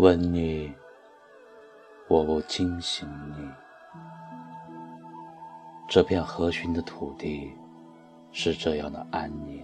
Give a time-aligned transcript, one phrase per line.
[0.00, 0.72] 吻你，
[2.08, 3.06] 我不惊醒
[3.36, 3.46] 你。
[5.86, 7.50] 这片和煦的土地
[8.32, 9.62] 是这样的安宁。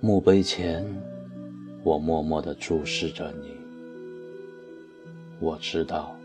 [0.00, 0.84] 墓碑前，
[1.84, 3.56] 我默默地注视着你。
[5.38, 6.16] 我知道，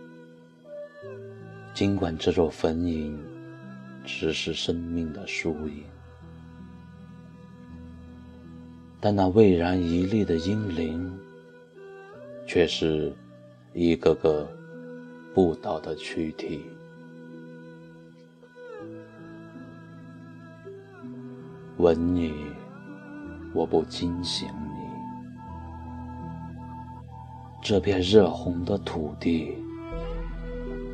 [1.72, 3.16] 尽管这座坟茔
[4.04, 5.84] 只是生命的缩影。
[9.00, 11.16] 但那巍然屹立的英灵，
[12.54, 13.12] 却是
[13.74, 14.48] 一个个
[15.34, 16.70] 不倒的躯体。
[21.78, 22.32] 吻你，
[23.56, 24.86] 我不惊醒你。
[27.60, 29.58] 这片热红的土地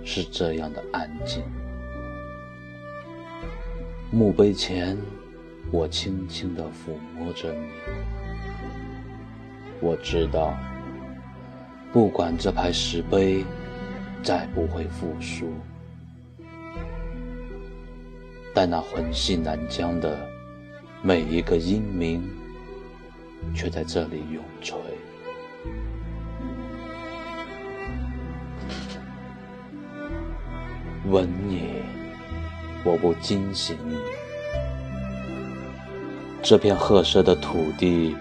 [0.05, 1.43] 是这样的安静。
[4.13, 4.97] 墓碑前。
[5.71, 7.67] 我轻轻地抚摸着你，
[9.81, 10.57] 我知道，
[11.91, 13.43] 不管这块石碑
[14.21, 15.51] 再不会复苏，
[18.53, 20.19] 但那魂系南疆的
[21.01, 22.29] 每一个英名，
[23.55, 24.77] 却在这里永垂。
[31.09, 31.81] 吻你，
[32.83, 33.97] 我不惊醒你。
[36.43, 38.15] 这片褐色的土地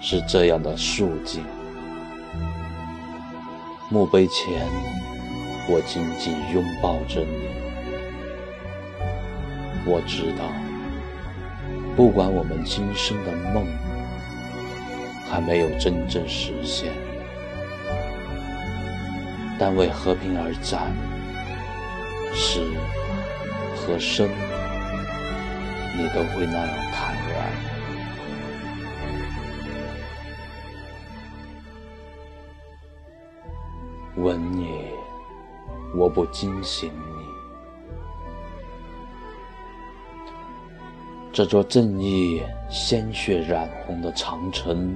[0.00, 1.42] 是这样的肃静。
[3.92, 4.66] 墓碑前，
[5.68, 7.50] 我紧紧拥抱着你。
[9.84, 10.50] 我知道，
[11.94, 13.66] 不管我们今生的梦
[15.30, 16.90] 还没有真正实现，
[19.58, 20.90] 但为和平而战，
[22.34, 22.62] 死
[23.76, 24.26] 和生，
[25.98, 27.14] 你都会那样坦
[34.16, 34.84] 吻你，
[35.94, 37.22] 我不惊醒你。
[41.32, 44.94] 这座正义鲜血染红的长城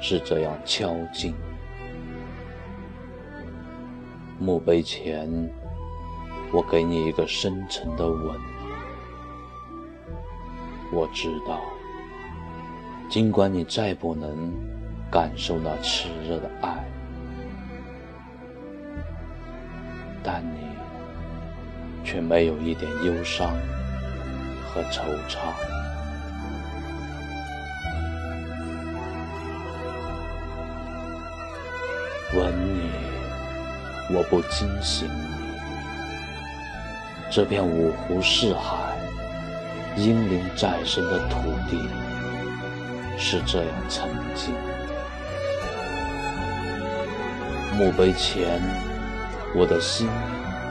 [0.00, 1.34] 是这样敲进。
[4.38, 5.30] 墓碑前，
[6.52, 8.38] 我给你一个深沉的吻。
[10.92, 11.58] 我知道，
[13.08, 14.52] 尽管你再不能
[15.10, 16.84] 感受那炽热的爱。
[20.24, 20.68] 但你
[22.04, 23.56] 却没有一点忧伤
[24.64, 25.38] 和惆怅。
[32.34, 32.90] 吻你，
[34.14, 35.32] 我不惊醒你。
[37.30, 38.96] 这片五湖四海、
[39.96, 41.88] 英灵再生的土地
[43.18, 44.54] 是这样沉静。
[47.76, 48.91] 墓碑前。
[49.54, 50.08] 我的心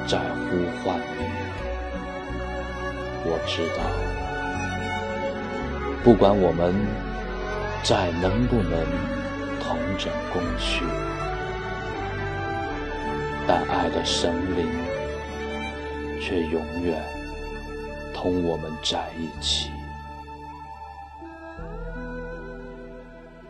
[0.08, 1.24] 在呼唤你，
[3.24, 3.84] 我知道，
[6.04, 6.74] 不管我们
[7.84, 8.84] 再能不能
[9.60, 10.84] 同枕共叙，
[13.48, 14.68] 但爱的神灵
[16.20, 17.00] 却永远
[18.16, 19.70] 同我们在一起。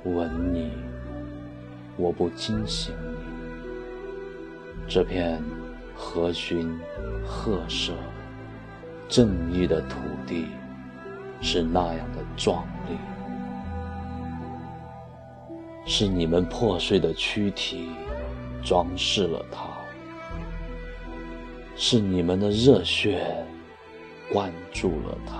[0.04, 0.74] 吻你，
[1.96, 2.94] 我不惊醒。
[4.88, 5.42] 这片
[5.96, 6.78] 和煦、
[7.26, 7.94] 褐色、
[9.08, 9.98] 正义的土
[10.28, 10.48] 地
[11.42, 12.98] 是那样的壮丽，
[15.86, 17.90] 是你们破碎的躯体
[18.64, 19.64] 装饰了它，
[21.76, 23.46] 是你们的热血
[24.32, 25.34] 灌注了它。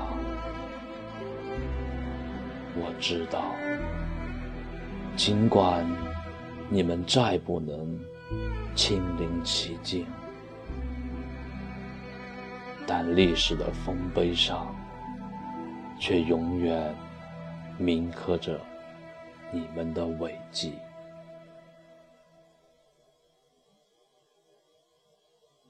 [2.74, 3.54] 我知道，
[5.18, 5.86] 尽管
[6.70, 8.00] 你们再不能。
[8.76, 10.08] 亲临其境，
[12.88, 14.76] 但历史的丰碑上，
[16.00, 16.96] 却永远
[17.78, 18.60] 铭刻着
[19.52, 20.74] 你们的伟绩。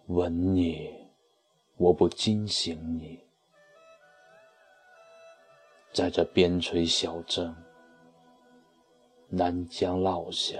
[0.08, 0.90] 吻你，
[1.78, 3.24] 我不惊醒你，
[5.92, 7.56] 在这边陲小镇，
[9.30, 10.58] 南疆落下。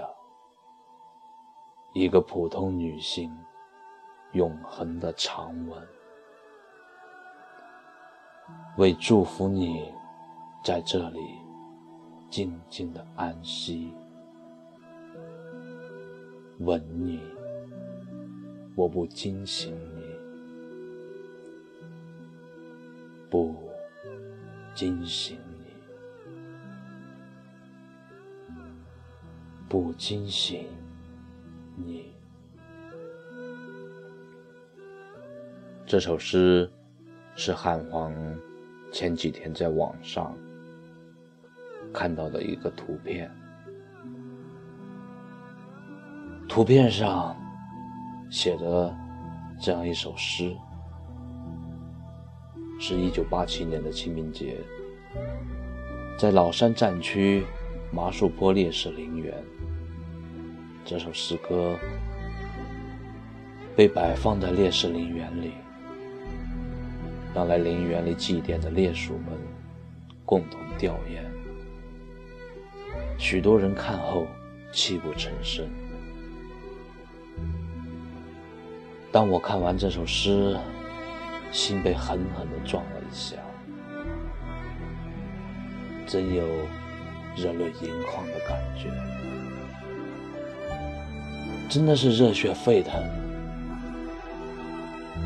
[1.94, 3.30] 一个普通女性，
[4.32, 5.86] 永恒的长吻，
[8.78, 9.92] 为祝福你
[10.64, 11.20] 在这里
[12.30, 13.92] 静静的安息。
[16.60, 17.20] 吻你，
[18.74, 20.02] 我不惊醒你，
[23.28, 23.54] 不
[24.74, 25.66] 惊醒你，
[29.68, 30.66] 不惊醒
[31.86, 32.12] 你。
[35.86, 36.70] 这首诗
[37.34, 38.14] 是汉皇
[38.90, 40.34] 前几天在网上
[41.92, 43.30] 看到的一个图片，
[46.48, 47.36] 图片上
[48.30, 48.94] 写着
[49.60, 50.54] 这样一首诗，
[52.80, 54.56] 是一九八七年的清明节，
[56.18, 57.44] 在老山战区
[57.92, 59.34] 麻树坡烈士陵园，
[60.84, 61.78] 这首诗歌
[63.76, 65.52] 被摆放在烈士陵园里。
[67.34, 69.28] 让来陵园里祭奠的烈属们
[70.26, 71.22] 共同吊唁，
[73.18, 74.26] 许多人看后
[74.70, 75.66] 泣不成声。
[79.10, 80.54] 当我看完这首诗，
[81.50, 83.36] 心被狠狠地撞了一下，
[86.06, 86.44] 真有
[87.34, 88.90] 热泪盈眶的感觉，
[91.72, 93.02] 真的是热血沸腾。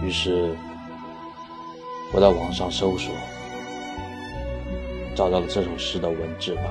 [0.04, 0.54] 于是。
[2.14, 3.12] 我在网上搜索，
[5.16, 6.64] 找到了这首诗的文字版，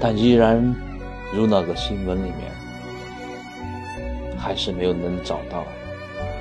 [0.00, 0.74] 但依然
[1.34, 2.50] 如那个新闻里面，
[4.38, 5.66] 还是没有能找到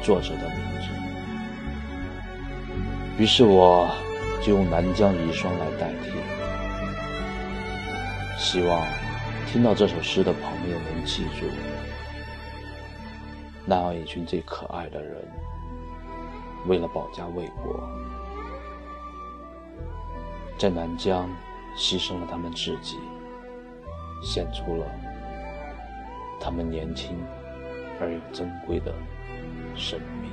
[0.02, 0.88] 作者的名字。
[3.22, 3.92] 于是我
[4.42, 6.12] 就用《南疆遗孀》来代替，
[8.38, 8.82] 希望
[9.52, 11.48] 听到这首诗的朋友能记住
[13.66, 15.28] 那样一群最可爱的人。
[16.68, 17.82] 为了保家卫国，
[20.56, 21.28] 在南疆
[21.76, 23.00] 牺牲了他们自己，
[24.22, 24.86] 献出了
[26.40, 27.18] 他们年轻
[28.00, 28.94] 而又珍贵的
[29.76, 30.32] 生命。